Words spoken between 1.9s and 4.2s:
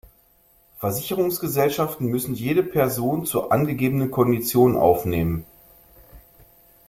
müssen jede Person zur angegebenen